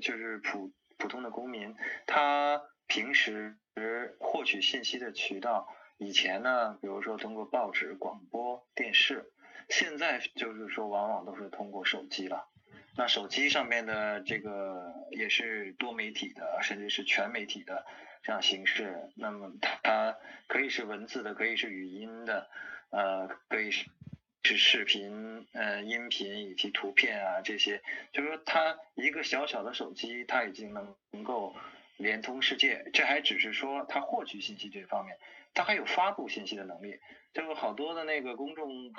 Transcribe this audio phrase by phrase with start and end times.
[0.00, 1.74] 就是普普通的公民，
[2.06, 3.56] 他平时
[4.18, 9.32] 获取信息的渠道，以前呢，比如说通过报纸、广播电视，
[9.68, 12.48] 现在就是说往往都是通过手机了。
[12.98, 17.84] 那手机上面的这个也是多媒体的，甚至是全媒体的
[18.22, 19.10] 这样形式。
[19.16, 20.16] 那么它
[20.48, 22.48] 可以是文字的，可以是语音的，
[22.90, 23.90] 呃，可以是
[24.46, 27.82] 是视频、呃音频以及图片啊这些。
[28.12, 31.56] 就是说，它一个小小的手机，它已经能能够
[31.96, 32.88] 连通世界。
[32.92, 35.18] 这还只是说它获取信息这方面，
[35.52, 37.00] 它还有发布信息的能力。
[37.34, 38.92] 就是好多的那个公众。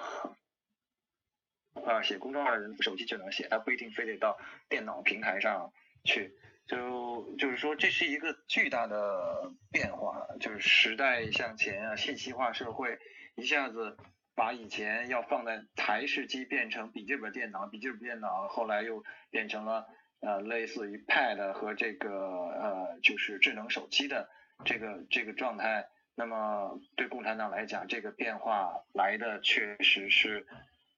[1.86, 4.36] 啊，写公众号的人手机就能写，他不一定非得到
[4.68, 5.72] 电脑平台上
[6.04, 6.34] 去。
[6.66, 12.98] 就就是说，这是一个巨大的变化，就是时代向前啊，信息化社会
[13.36, 13.96] 一下子
[14.38, 19.86] 把以前要放在台式机变成笔记本电脑，笔记本电脑后来又变成了
[20.22, 24.30] 呃类似于 Pad 和这个呃就是智能手机的
[24.64, 25.88] 这个这个状态。
[26.16, 30.48] 那么对共产党来讲，这个变化来的确实是。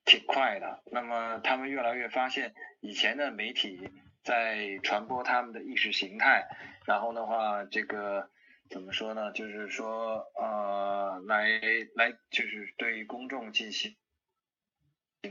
[0.06, 3.92] 挺快的，那么他们越来越发现，以前的媒体
[4.24, 6.48] 在传播他们的意识形态，
[6.86, 8.28] 然后的话，这个
[8.70, 9.32] 怎么说呢？
[9.32, 11.60] 就是说，呃，来
[11.96, 13.96] 来，就是对公众进行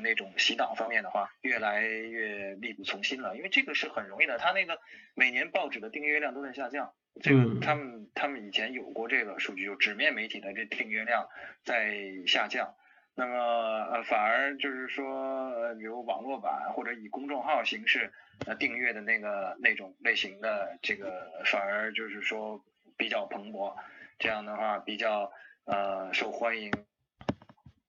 [0.03, 3.36] 那种洗脑方面的话，越来越力不从心了。
[3.36, 4.80] 因为这个是很容易的，他那个
[5.14, 11.28] 每年报纸的订阅量都在下降，这个他们他们以前有过这个数据，就纸面媒体的这订阅量
[11.64, 11.95] 在
[12.27, 12.75] 下降。
[13.14, 18.12] 那么呃，反而就是说，呃，比如网络版或者以公众号形式
[18.47, 22.64] 呃订阅的那个那种类型的这个，反而就是说
[22.99, 23.75] 比较蓬勃，
[24.19, 25.33] 这样的话比较
[25.65, 26.71] 呃受欢迎，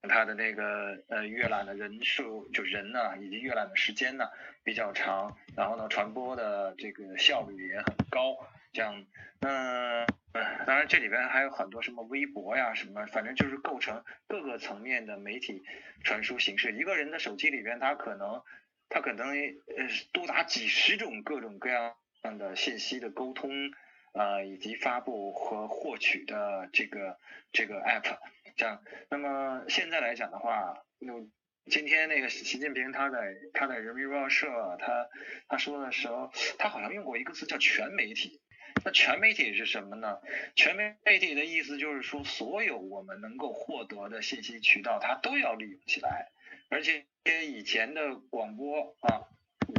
[0.08, 4.30] 它的那个呃阅览的人数就人呢，以及阅览的时间呢
[4.64, 8.36] 比较长，然后呢传播的这个效率也很高，
[8.72, 9.04] 这样，
[9.40, 10.06] 那。
[10.32, 15.64] 嗯，当然这里边还有很多什么微博呀，什么，反正就是构成各个层面的媒体
[16.04, 16.70] 传输形式。
[16.70, 18.40] 一个人的手机里边，他可能，
[18.88, 21.96] 他可能呃多达几十种各种各样
[22.38, 23.50] 的信息的沟通，
[24.12, 27.18] 呃，以及发布和获取的这个
[27.52, 28.18] 这个 app，
[28.56, 28.82] 这样。
[29.08, 31.12] 那么现在来讲的话，那
[31.66, 34.48] 今天那个习近平他在他在人民日报社
[34.80, 35.08] 他
[35.48, 38.40] 他说的时候，他好像用过一个词叫全媒体。
[38.84, 40.20] 那全媒体是什么呢？
[40.54, 46.30] 全媒体的意思就是说，所有我们能够获得的信息渠道，它都要利用起来。
[46.70, 47.04] 而且
[47.46, 49.26] 以前的广播啊，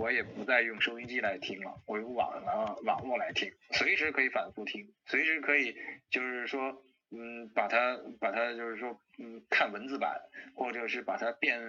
[0.02, 5.76] 我也不再用收音机来听了，我用网啊网络来听，随时可以反复听，随时可以
[6.10, 6.84] 就是说。
[7.14, 10.18] 嗯，把它把它就是说，嗯，看文字版，
[10.56, 11.60] 或者是把它变，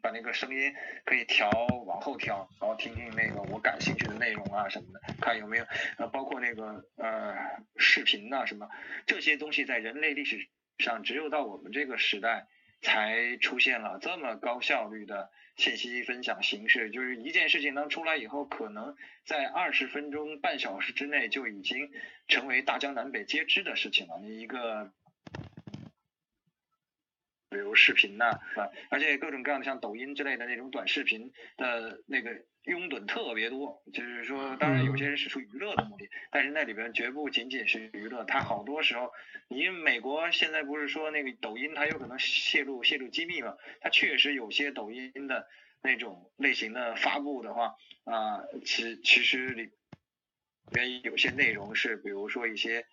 [0.00, 0.72] 把那个声音
[1.04, 5.64] 可以调往后调，然后听听那个我感兴趣的内容啊什么的，看有没有，
[5.98, 7.36] 呃，包括那个呃
[7.76, 8.66] 视频呐什么，
[9.04, 12.46] 这些东西在人类历史上只有到我们这个时代
[12.80, 15.30] 才出现了这么高效率的。
[15.56, 18.94] 信息分享形式就是一件事情能出来以后，可能
[19.24, 21.90] 在二十分钟、半小时之内就已经
[22.28, 24.20] 成为大江南北皆知的事情了。
[24.22, 24.92] 你一个，
[27.50, 28.26] 比如视频呐，
[28.56, 32.44] 啊，而且各种各样的像抖音之类的那种短视频的那个。
[32.64, 39.10] 拥趸特别多，就是说，当然有些人是出于娱乐的目的，但是那里边绝不仅仅是娱乐，它好多时候，
[39.48, 45.48] 你美国现在不是说那个抖音它有可能泄露泄露机密嘛，它确实有些抖音的
[45.80, 49.70] 那种类型的发布的话，啊，其其实里
[50.70, 52.84] 边有些内容是，比如说一些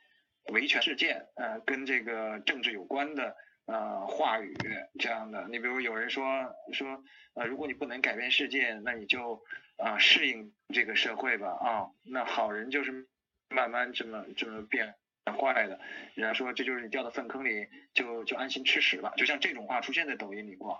[0.54, 3.36] 维权事件，呃，跟这个政治有关的。
[3.66, 4.56] 呃，话语
[5.00, 6.26] 这样的，你比如有人说
[6.72, 7.04] 说，
[7.34, 9.44] 呃，如果你不能改变世界，那你就
[9.78, 13.08] 啊适应这个社会吧啊，那好人就是
[13.50, 14.94] 慢慢这么这么变
[15.26, 15.80] 坏的，
[16.14, 20.80] 人家说这就是你掉到粪坑里就就安心吃屎了，就像这种话出现在抖音里过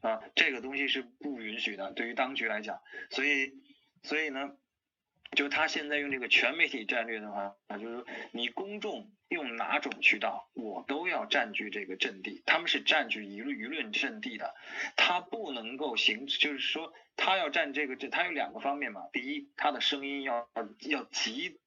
[0.00, 2.80] 啊，这个东西是不允许的，对于当局来讲，
[3.10, 3.52] 所以
[4.02, 4.56] 所以呢。
[5.32, 12.42] 就他现在用这个全媒体战略的话，那就是你公众用哪种渠道，我都要占据这个阵地。
[12.46, 14.54] 他们是占据舆论舆论阵地的，
[14.96, 19.02] 他不能够行，就是说他要占这个阵，他有两个方面嘛。
[19.12, 20.48] 第一，他的声音要
[20.88, 21.58] 要极，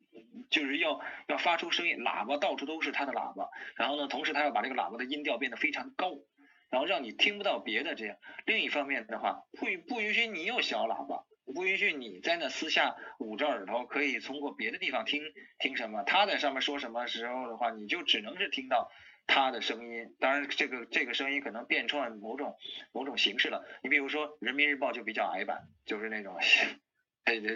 [0.50, 3.50] 就是要要发出声音，喇叭到处都是他的喇叭。
[3.76, 6.12] 然后呢，同时他要把这个喇叭的音调变得非常高，
[6.70, 8.16] 然后让你听不到别的这样。
[8.46, 11.26] 另一方面的话，不不允许你有小喇叭。
[11.50, 15.24] 我不允许你在那私下捂着耳朵，可以通过别的地方听
[15.58, 16.04] 听什么。
[16.04, 18.92] 他在上面说什么时候的话，你就只能是听到
[19.26, 20.16] 他的声音。
[20.20, 22.56] 当然，这个这个声音可能变成了某种
[22.92, 23.66] 某种形式了。
[23.82, 26.38] 你比如说《人民日报》就比较矮板，就是那种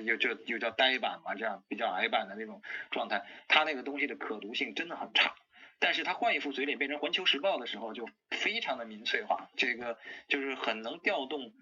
[0.04, 5.36] 又就又叫呆板嘛，这样比较矮板的那种状态，他那个东西的可读性真的很差。
[5.78, 11.54] 但是他换一副嘴脸变成环球时报的时候，就非常的民粹化，这个就是很能调动，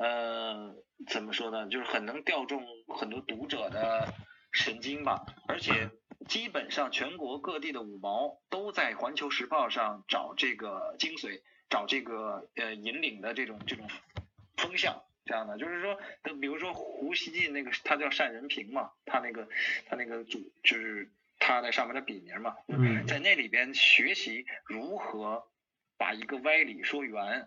[0.00, 0.74] 呃，
[1.08, 4.14] 怎么说呢，就是很能调动很多读者的
[4.50, 5.26] 神经吧。
[5.46, 5.90] 而且
[6.26, 13.86] 基本上全国各地的五毛都在环球时报上找这个精髓，找这个呃引领的这种这种
[14.56, 15.02] 风向。
[15.26, 15.96] 这样的就是说，
[16.40, 19.46] 比如说胡锡进那个，他叫单仁平嘛，他那个
[19.86, 21.08] 他那个主就是
[21.38, 22.56] 他在上面的笔名嘛，
[23.06, 25.46] 在那里边学习如何
[26.00, 27.46] 把一个歪理说圆，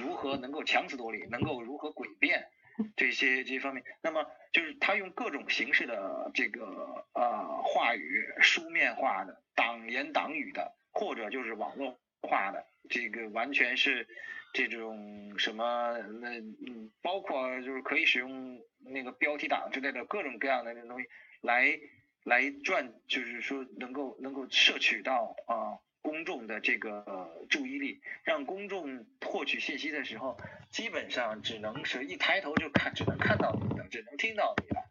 [0.00, 2.48] 如何能够强词夺理，能够如何诡辩
[2.96, 3.84] 这些这些方面。
[4.02, 14.08] 那么就是他用各种形式的这个呃话语，书面化的、党言党语的，或者就是网络化的，这个完全是。
[14.52, 21.06] 这种什么那嗯，包括就是可以使用那个标题党之类的各种各样的那东西
[21.40, 21.78] 来
[22.24, 25.78] 来赚，就是说能够能够摄取到啊
[26.10, 30.36] 公众的这个注意力，让公众获取信息的时候，
[30.70, 34.82] 基本上只能是一抬头就看，只能看到你的，只能听到你的。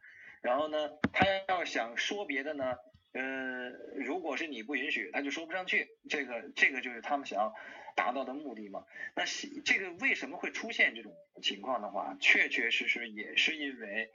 [0.42, 2.78] 然后呢，他要想说别的呢，
[3.12, 5.90] 呃，如果是你不允许，他就说不上去。
[6.10, 7.54] 这个这个就是他们想要。
[7.96, 9.26] 达到的目的嘛，那
[9.66, 11.12] 这个为什么会出现这种
[11.42, 14.10] 情况的话，确确实实也是因为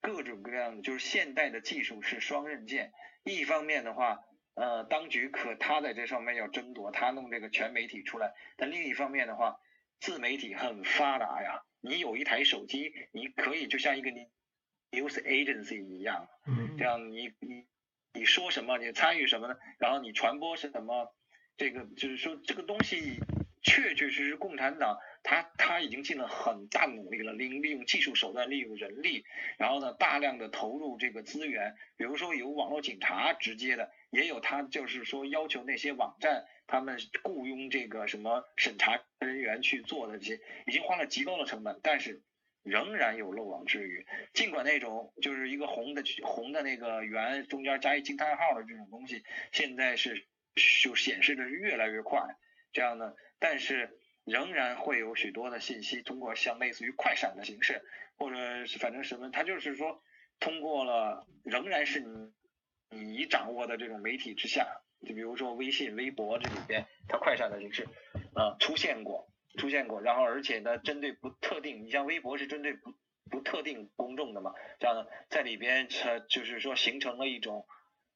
[0.00, 2.92] 各种各样的，就是现代的技术是双刃剑。
[3.22, 4.24] 一方面的话，
[4.58, 9.60] 呃，当局可他在这上面要争夺，他弄这个全媒体出来；但另一方面的话，
[10.00, 14.10] 自媒体很发达呀，你有一台手机，你可以就像一个
[14.90, 16.28] news agency 一样，
[16.76, 17.66] 这样你你
[18.12, 19.56] 你说什么，你参与什么呢？
[19.78, 21.14] 然后你传播是什么？
[21.56, 23.20] 这个就是说，这个东西
[23.62, 24.98] 确确实实，共产党
[25.30, 29.26] 他他已经尽了很大努力了，利利用技术手段，利用人力，
[29.58, 42.22] 然后呢，大量的投入这个资源，比如说有网络警察直接的，也有他就是说要求那些网站他们雇佣这个什么审查人员去做的这些，已经花了极高的成本，但是
[42.62, 44.06] 仍然有漏网之鱼。
[44.32, 49.22] 尽管那种就是一个红的红的那个圆中间加一惊叹号的这种东西，
[49.52, 50.26] 现在是。
[50.82, 52.20] 就显示的是越来越快，
[52.72, 53.97] 这样呢，但是
[54.28, 57.82] 仍然会有许多的信息通过像类似于快闪的形式，
[58.16, 60.02] 或者是反正什么，它就是说
[60.40, 62.32] 通过了，仍然是你
[62.90, 64.66] 你掌握的这种媒体之下，
[65.06, 67.88] 就比如说微信、微博这里边，它快闪的形式
[68.34, 72.94] 啊出现过，出现过，然后而且呢，针对不特定，你像微博是针对不
[73.30, 77.66] 不特定公众的嘛，这样呢，在里边它就是说形成了一种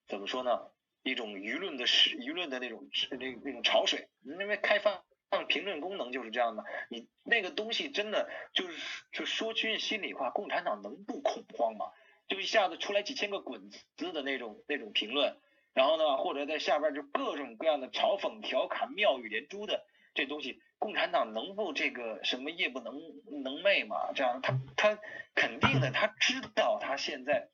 [0.09, 0.71] 怎么说呢？
[1.05, 5.03] 一种舆论的舆论的那种那那种潮水，因为开放
[5.49, 6.65] 评论功能就是这样的。
[6.89, 11.87] 你那个东西真的就是就说句心里话，共产党能不恐慌吗？
[12.29, 15.37] 就一下子出来几千个滚子的那种那种评论，
[15.75, 19.85] 然后呢，或者在下边就各种各样的嘲讽调侃、妙语连珠的
[20.15, 22.95] 这东西，共产党能不这个什么夜不能
[23.43, 24.13] 能寐吗？
[24.15, 24.99] 这样他他
[25.35, 27.49] 肯定的，他知道他现在。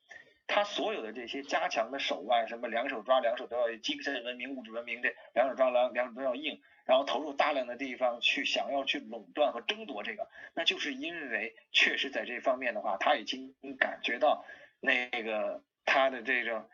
[0.50, 14.43] 他所有的这些加强的手腕，什么两手抓，两手都要精神文明、物质文明这两手抓，两两手都要硬，然后投入大量的地方去想要去垄断和争夺这个，那就是因为确实在这方面的话，他已经感觉到
[14.81, 16.67] 那个他的这个，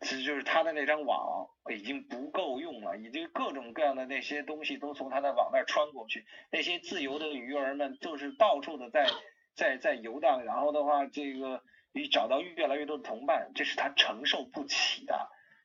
[0.00, 9.06] 其实就是他的那张网已经不够用了，已经各种各样的那些东西都从他的网那穿过去，那些自由的鱼儿们就是到处的在
[9.54, 11.62] 在在游荡，然后的话这个。
[11.96, 15.14] 你找到越来越多的同伴，这是他承受不起的，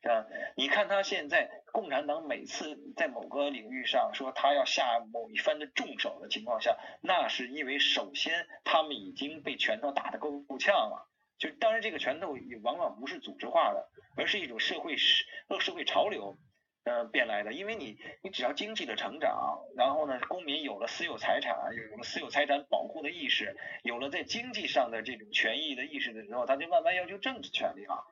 [0.09, 0.25] 啊！
[0.55, 15.25] 你看他现在，共产党每次在某个领域上说他要下某一番的重手的情况下，那是因为首先他们已经被拳头打得够够呛了，就当然这个拳头也往往不是组织化的，而是一种社会社
[15.59, 16.37] 社会潮流。
[16.83, 28.03] 呃，变来的，因为你，你只要经济的成长，然后呢，公民有了私有财产，有了私有财产保护的意识，有了在经济上的这种权益的意识的时候，他就慢慢要求政治权利了。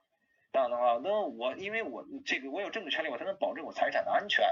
[0.53, 4.45] 这样的话，那我因为我这个我有政治权利，我才能保证我财产的安全。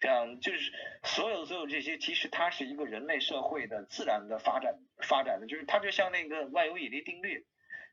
[0.00, 0.72] 这样就是
[1.04, 7.46] 所有所有这些，其实它是一个人类社会的自然的发展发展的，就是它就像那个万有引力定律。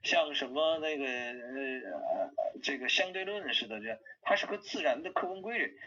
[0.03, 2.31] 像什么那个呃
[2.62, 5.79] 这个相对论似的，这它是个自然的客观规律。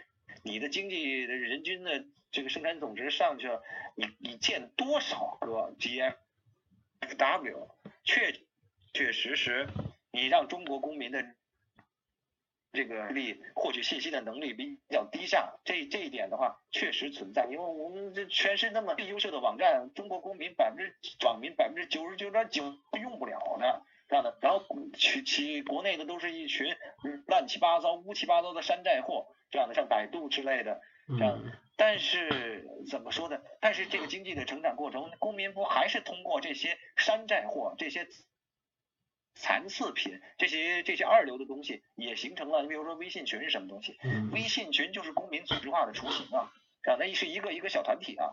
[0.43, 3.63] 你的经济人均的这个生产总值上去了，
[3.95, 7.69] 你你建多少个 GFW，
[8.05, 8.41] 确
[8.93, 9.67] 确实实，
[10.13, 11.25] 你让中国公民的
[12.73, 20.95] 这个力获取信息的能力比较低下，这这一点的话确实存在，因为我们这全是那么优秀的网站，中国公民百分之
[21.25, 22.63] 网民百分之九十九点九
[23.01, 24.65] 用不了的这样的，然后
[24.97, 26.77] 其其国内的都是一群
[27.27, 30.81] 乱七八糟、乌七八糟的山寨货，这样的像百度之类的
[31.19, 31.43] 这样，
[31.77, 33.41] 但是怎么说呢？
[33.61, 38.07] 但是这个经济的成长过程，公民不还是通过这些山寨货、这些。
[39.39, 43.99] 残次品这些这些二流的东西也形成了，你比如说微信群是什么东西？
[44.33, 46.51] 微信群就是公民组织化的雏形啊，
[46.83, 48.33] 这样那是一个一个小团体啊，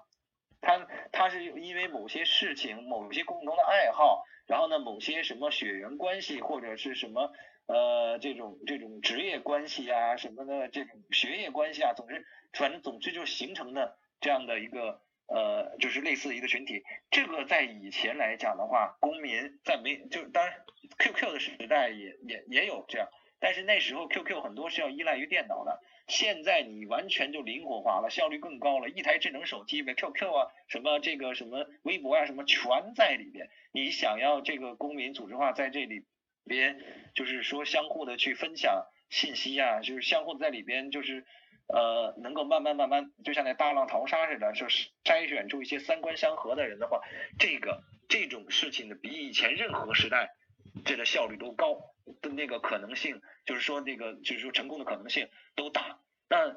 [0.63, 7.31] 他他是因为某些事情、某些共同的爱好，然后呢某些什么血缘关系或者是什么
[7.67, 15.03] 呃这种这种职业关系啊什么的这种学业关系啊，总之反正总之就形成的这样的一个。
[15.25, 20.53] 呃，就是类似一个群体，这个在以前来讲的话，公民在没就当然
[20.99, 23.07] QQ 的时代也也也有这样，
[23.39, 36.05] 但是那时候 QQ 很多是要依赖于电脑的，现在你完全就灵活化了，效率更高了，一台智能手机呗，QQ 啊，什么这个什么微博啊，什么全在里边，你想要这个公民组织化在这里
[36.45, 36.79] 边，
[37.15, 41.25] 就是说相互的去分享信息啊，就是相互在里边就是。
[41.65, 46.99] 呃，能够慢慢慢慢，就像那大浪淘沙似的，就是筛选出一些三观相合的人的话，
[47.39, 50.35] 这个这种事情呢，比以前任何时代
[50.83, 51.79] 这个效率都高，
[52.21, 55.99] 的那个可能性，就是说那个就是说成功的可能性都大。
[56.29, 56.55] 那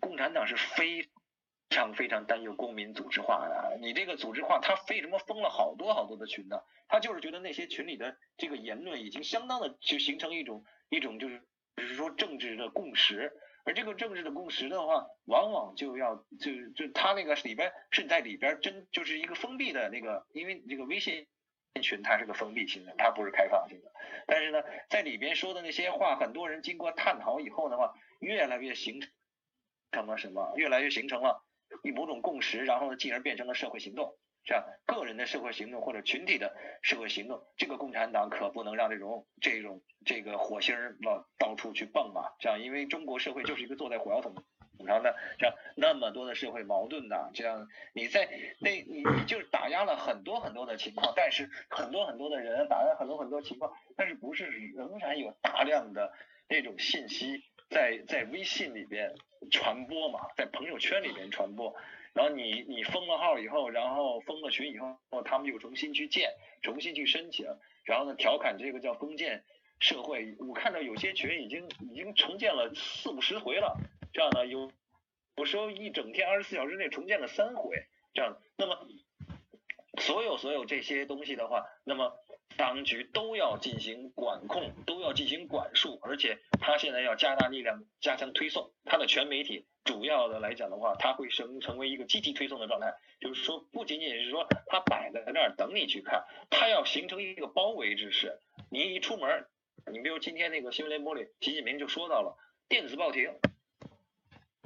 [0.00, 1.08] 共产党是非
[1.70, 6.58] 常非常担忧公民组织化的，你这个组织化，他为什么封了好多好多的群呢？
[6.88, 11.42] 他就是觉得那些群里的这个言论已经相当的就形成一种一种就是
[11.76, 13.32] 就是说政治的共识。
[13.66, 21.26] 而这个政治的共识的话，往往就要就就他那个里边是在里边真就是一个封闭的那个，因为这个微信
[21.82, 23.90] 群它是个封闭性的，它不是开放性的。
[24.26, 29.00] 但是呢，在里边说的那些话，很多人经过探讨以后的话，越来越形
[29.92, 30.52] 成了什么？
[30.56, 31.44] 越来越形成了
[31.94, 34.16] 某种共识，然后呢，进而变成了社会行动。
[34.46, 42.30] 这样个人的社会行动或者群体的社会行动，这个共产党可不能让这种这种这个火星儿老到处去蹦嘛。
[42.38, 44.34] 这样，因为中国社会就是一个坐在火药桶
[44.86, 56.12] 然后呢，这样那么多的社会矛盾呐，这样你在那你你就打压了很多很多的情况，但是很多很多的人打压很多很多情况，但是不是仍然有大量的
[56.48, 59.14] 那种信息在在微信里边
[59.50, 61.74] 传播嘛，在朋友圈里边传播。
[62.12, 66.30] 然后你你封了号以后，然后封了群以后，他们又重新去建，
[66.62, 67.44] 重新去申请，
[67.82, 69.42] 然后呢调侃这个叫封建
[69.80, 70.36] 社会。
[70.38, 73.76] 我看到有些群已经已经重建了四五十回了，
[74.14, 74.72] 这样呢有
[75.36, 78.38] 有时候一整天二十四小时内重建了三回，这样。
[78.56, 78.88] 那么
[80.00, 82.14] 所有所有这些东西的话，那么
[82.56, 89.66] 当局都要进行管控，都要进行管束，而且他现在要加大力量，加强推送他的全媒体。
[89.84, 98.40] 主要的来讲的话，它会成成为一个积极推送的状态，就是说不仅仅是说它摆在那儿等你去看，它要形成一个包围之势。
[98.70, 99.46] 你一出门，
[99.92, 103.34] 你比如今天那个新闻联播里，习近平就说到了电子报亭，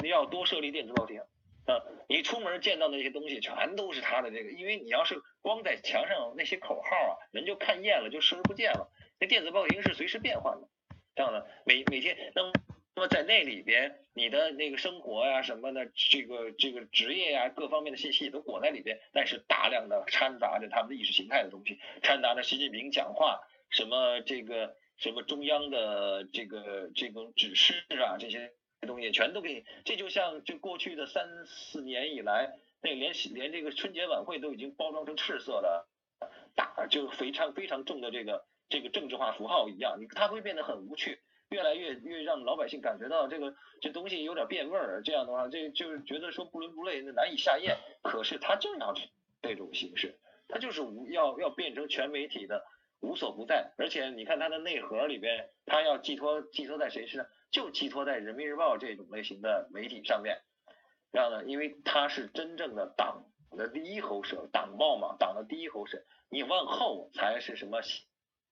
[0.03, 1.21] 你要多设立电子报亭
[1.67, 8.91] 啊，你出门见到那些东西全都是他的这个，因为你要是光在墙上那些口号啊，人就看厌了，就视而不见了。
[9.21, 10.69] 那电子报亭是随时变换的，
[11.15, 12.53] 这样的每每天那么。
[12.95, 23.39] 那么在那里边，你的那个生活呀什么的，这个这个职业呀各方面的信息都裹在里边，但是大量的掺杂着他们的意识形态的东西，掺杂着习近平讲话
[23.71, 28.51] 什么这个什么中央的这个这种指示啊这些
[28.81, 35.87] 这东西全都给你，这就像就过去的三四年以来，那连连这个春节晚会都已经包装成赤色的
[36.55, 41.21] 大就非常非常重的这个这个政治化符号一样，你它会变得很无趣。
[41.49, 47.79] 越来越越让老百姓感觉到这个这东西有点变味儿，这样的话，这就是觉得说不伦不类，难以下咽。
[48.03, 48.95] 可是他就要
[49.41, 52.67] 这种形式，他就是无要要变成全媒体的
[53.01, 57.27] 无所不在，而且你看它的内核里边，它要寄托寄托在谁身上？
[57.51, 60.43] 就寄托在人民日报这种类型的媒体上面，
[61.13, 67.83] 这样呢，因为它是真正的党的第一喉舌，党报嘛，党的第一喉舌，你往后才是什么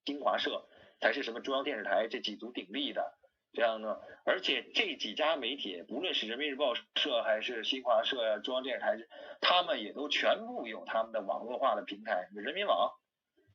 [0.04, 0.68] 新华社。
[0.98, 3.18] 才是什么中央电视台这几足鼎立的
[3.52, 4.00] 这样呢？
[4.24, 8.96] 而且这几家媒体，不论是人民日报社还是新华社呀、中央电视台，
[9.42, 12.92] 他们也都全部有他们的网络化的平台，人民网、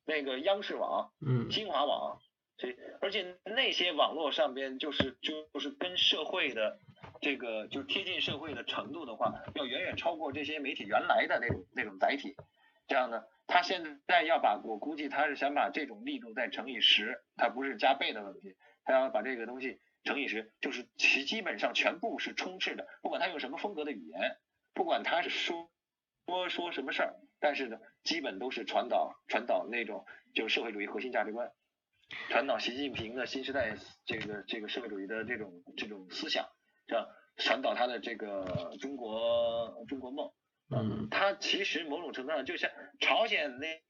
[0.04, 2.20] 那个央视网、嗯、新华网，
[2.62, 6.78] 这而且那些网络上边就是就是跟社会的
[7.20, 12.36] 这个就贴近社会的程度的话，要远远超过这些媒体原来的那种那种载体，
[12.86, 13.24] 这样呢。
[13.48, 18.54] 他现在要把，我估计他是想把这种力度再乘以十，他不是加倍的问题，
[18.84, 24.36] 他要把这个东西乘以十，就是其基本上全部是充斥的，不管他用什么风格的语言，
[24.72, 25.68] 不管他是说
[26.26, 31.52] 说说什么事儿，但是呢，基本都是传导传导那种就是社会主义核心价值观，
[32.28, 36.46] 传导习近平的新时代这个这个社会主义的这种这种思想，
[36.86, 40.30] 这样传导他的这个中国中国梦。
[40.74, 43.82] 嗯，他其实某种程度上就像朝鲜那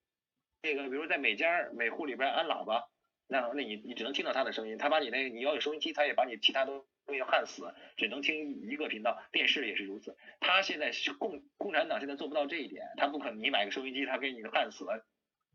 [0.63, 2.85] 那个，比如在每家每户里边安喇叭。
[3.29, 9.17] 那那你你只能听到他的声音，他把你那你要有收音机，他也把你其他东西要焊死，只能听一个频道。
[9.33, 10.17] 电视也是如此。
[10.41, 15.07] 他现在是共共产党现在做不到这一点，他不可能你买个收音机，他给你焊死了，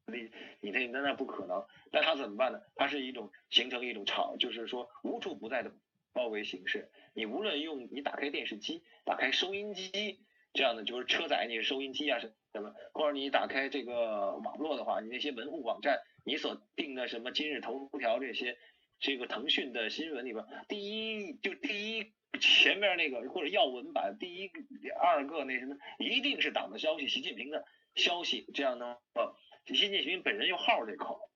[0.07, 1.65] 你你那那那不可能。
[1.91, 2.61] 那他怎么办呢？
[2.75, 5.71] 他是一种形成一种潮，就是说无处不在的
[6.13, 6.89] 包围形式。
[7.13, 10.19] 你无论用你打开电视机，打开收音机
[10.53, 15.99] 这样的，就是车载你收音机啊什么，或者你打开这个网络的话，你那些门户网站。
[16.23, 18.57] 你所定的什么今日头条这些，
[18.99, 22.11] 这个腾讯的新闻里边，第一就第一
[22.41, 27.63] 前面那个或者要闻版第一第二个那什么，一定是党的消息，习近平的
[27.95, 29.33] 消息，这样呢，呃，
[29.75, 31.29] 习近平本人又号这口，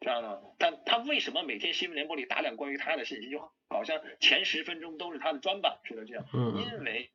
[0.00, 7.10] 知道吗，但他为什么每天新闻联播里大量关于他的信息，就好像前十分钟都是他的专版似的这样，因为。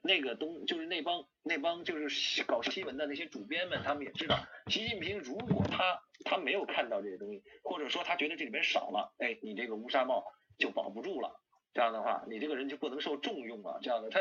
[0.00, 4.38] 那个东就是那帮那帮就是搞新闻的那些主编们，他们也知道，
[4.68, 10.24] 习近平如果他他没有看到这些东西，或者说他觉得这里边少了，哎，你这个乌纱帽
[10.56, 11.42] 就保不住了。
[11.74, 13.78] 这样的话，你这个人就不能受重用了。
[13.82, 14.20] 这样的，他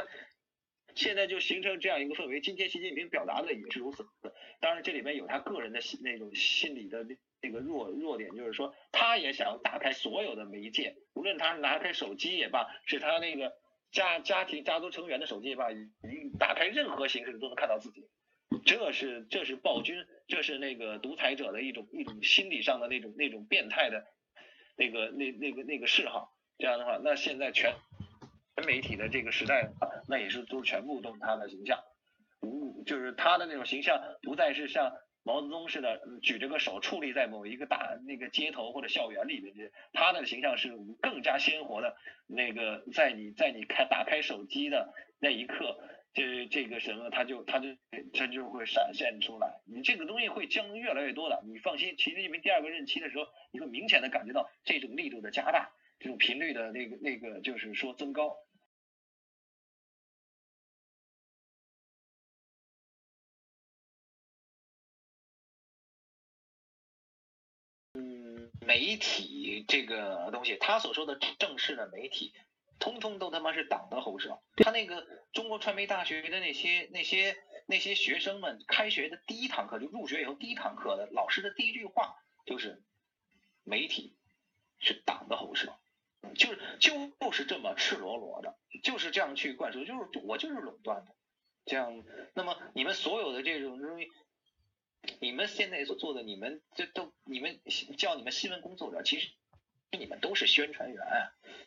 [0.98, 2.42] 现在就形成这样一个氛围。
[2.42, 4.06] 今天习近平表达的也是如此。
[4.60, 7.06] 当然，这里面有他个人的那种心理的
[7.42, 13.54] 那个弱弱点，就是说，他也想打开所有的媒介，无论他拿开手机也罢，是他那个。
[13.90, 18.04] 家家庭家族成员的手机吧，你打开任何形式都能看到自己，
[18.66, 24.06] 这是这是暴君，这是那个独裁者的一种一种心理上的那种那种变态的，
[24.76, 26.36] 那个那那个那个嗜好。
[26.58, 27.74] 这样的话，那现在全
[28.58, 29.70] 全媒体的这个时代，
[30.08, 31.80] 那也是都全部都是他的形象，
[32.42, 34.92] 无就是他的那种形象不再是像。
[35.24, 40.72] 毛泽东似的，举着个手矗立在某一个大那个街头或者校园里面，他的形象是
[41.02, 41.98] 更加鲜活的。
[42.28, 45.78] 那个在你在你开打开手机的那一刻，
[46.14, 47.68] 这这个什么，他就他就
[48.14, 49.60] 他就会闪现出来。
[49.66, 51.98] 你这个东西会将越来越多的，你放心。
[51.98, 58.34] 习近平第二个任期的时候，你会明显的感觉到这种力度的加大，这种频率的那个那个就是说增高。
[68.66, 72.34] 媒体这个东西，他所说的正式的媒体，
[72.80, 74.40] 通通都他妈是党的喉舌。
[74.58, 82.82] 他那个中国传媒大学的那些那些那些学生们，开学的第一堂课就入学以后第一堂课的老师的第一句话就是，
[83.64, 84.16] 媒体
[84.80, 85.78] 是党的喉舌，
[86.36, 91.16] 就是就是这么赤裸裸的，就是这样去灌输，就是我就是垄断的，
[91.66, 92.04] 这样。
[92.34, 94.10] 那么你们所有的这种东西。
[95.20, 97.60] 你们现在所做的，你们这都，你们
[97.98, 99.30] 叫你们新闻工作者，其实
[99.92, 101.02] 你们都是宣传员，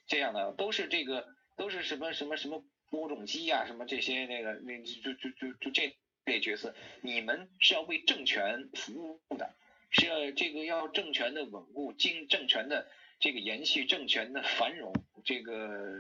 [0.07, 1.27] 这样的都是这个
[1.57, 9.55] 都是什么什么什么播种机呀，什么这些那个那就就就就这类角色，你们是要为政权服务的，
[9.91, 14.93] 是要这个要政权的稳固，经政权的这个延续，政权的繁荣，
[15.25, 15.99] 这个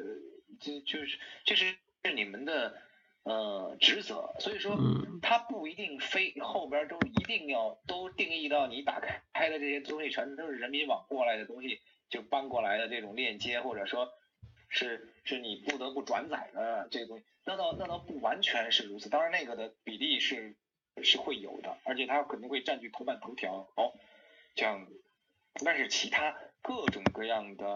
[0.60, 2.82] 这就是这是是你们的。
[3.22, 4.78] 呃，职责，所以说，
[5.20, 14.10] 它不一定非后边都一定要都定义到你打开开的这些东西全都是人民网过来的东西，就搬过来的这种链接，或者说，
[14.70, 20.56] 是是你不得不转载的这个东西，那倒那倒不完全是如此，当然那个的比例是
[21.02, 23.92] 是会有的，而且它肯定会占据头版头条，哦，
[24.54, 25.04] 这样子，
[25.62, 27.66] 但是其他各种各样的，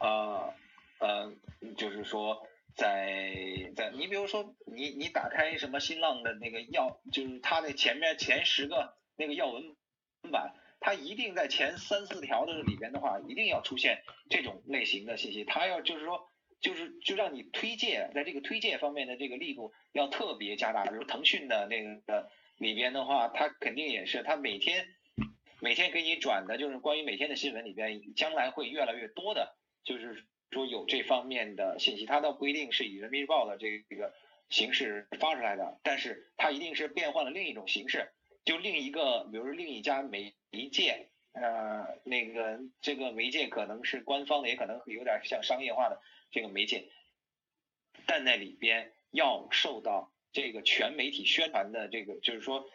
[0.00, 0.52] 呃
[0.98, 1.32] 呃，
[1.76, 2.44] 就是说。
[2.78, 9.74] 在在，你比如说，你你打开什么新浪的那个要，就是它的前面前十个那个要闻
[10.30, 15.44] 版，它一定在前三四条的里边的话，一定要出现这种类型的信息。
[15.44, 20.84] 它要就是说，就是就让你推荐，在这个推荐方面的这个力度要特别加大。
[20.84, 24.86] 比如腾讯的那个里边的话，它肯定也是，它每天
[25.60, 30.24] 每天给你转的就是关于每天的新闻里边，将来会越来越多的，就是。
[30.50, 34.14] 说有这方面的信息，它倒不一定是以人民日报的这这个
[34.48, 38.12] 形式发出来的，但是它一定是变换了另一种形式，
[38.44, 40.34] 就另一个，比如说另一家媒
[40.72, 46.88] 介，呃，那个这个媒介可能是官方的，也可能有点像商业化的这个媒介，
[48.06, 52.68] 但在里边要受到这个全媒体宣传的这个，就是说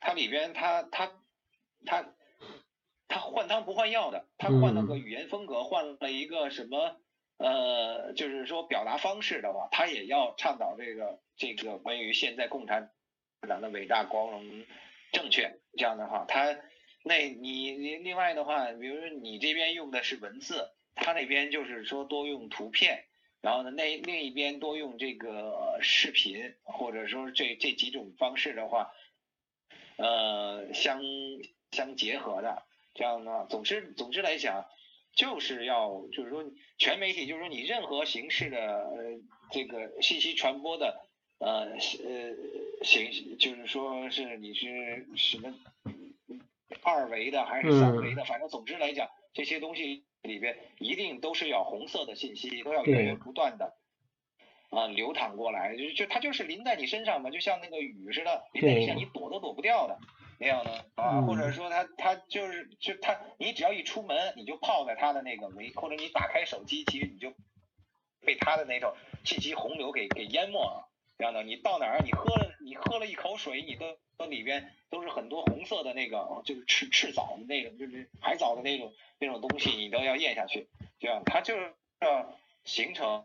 [0.00, 1.12] 它里边它它
[1.84, 2.14] 它
[3.06, 6.98] 它换汤不换药的，它换了个语言风格，换了一个什么
[7.38, 12.90] 呃，就是说表达方式的话，他也要倡导这个这个关于现在共产
[13.48, 14.64] 党的伟大光荣
[15.12, 16.58] 正确这样的话，他
[17.04, 23.04] 那你你另外的话，比如说你这边用的是文字，他那边就是说多用图片，
[23.40, 28.92] 然后呢那另一边多用这个视频，或者说这这几种方式的话，
[29.96, 31.00] 呃相
[31.70, 32.64] 相结合的。
[32.94, 34.66] 这样的话，总之总之来讲，
[35.18, 36.44] 就是要就是说
[36.78, 41.00] 全媒体，就是说你任何形式的呃这个信息传播的
[41.40, 45.52] 呃呃形，就是说是你是什么
[46.84, 53.74] 二维的还是三维的，反正总之来讲，这些东西里边一定都是要红色的信息，都要源源不断的
[54.70, 59.98] 啊流淌过来，就就它就是淋在你身上嘛，就像那个雨似的，淋在你身上，你躲都躲不掉的。
[60.38, 67.34] 那样的啊，或者说他他就是就他，你只要一出门，你就泡在他的那个围，或者你打开手机，其实你就
[68.20, 70.88] 被他的那种信息洪流给给淹没了。
[71.18, 80.68] 这样的，你到哪儿，你喝了你喝了一口水，你都都里边都是很多红色的那个，就是赤赤藻的那种，就是海藻的那种那种东西，你都要咽下去。
[81.00, 83.24] 这样，他就是要形成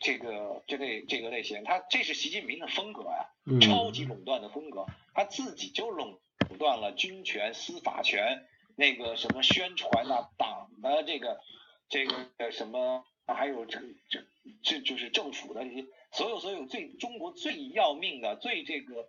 [0.00, 3.26] 这个这类这个类型，他这是习近平的风格呀，
[3.62, 4.84] 超级垄断的风格。
[5.14, 6.20] 他自己就垄
[6.58, 8.46] 断了军权、司法权，
[8.76, 11.40] 那个什么宣传啊，党的这个
[11.88, 14.20] 这个什么，还有这这
[14.62, 19.08] 这就是政府的这些所有所有最中国最要命的、最这个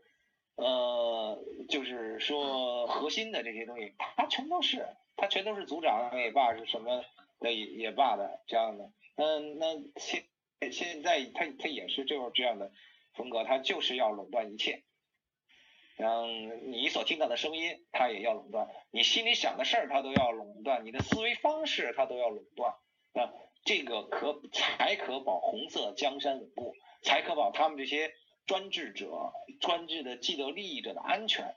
[0.56, 4.88] 呃，就是说核心的这些东西，他全都是，
[5.18, 7.04] 他全都是组长也罢，是什么
[7.42, 8.90] 的也也罢的这样的。
[9.16, 10.26] 嗯，那现
[10.72, 12.72] 现在他他也是就是这样的
[13.14, 14.84] 风格，他就是要垄断一切。
[15.98, 22.74] 嗯，你所听到的声音，他也要垄断；你心里想的事儿，他都要垄断；你的思维方式，他都要垄断。
[23.14, 23.32] 那
[23.64, 28.14] 这个可才可保红色江山稳固，才可保他们这些
[28.48, 31.56] 专制者、专制的既得利益者的安全。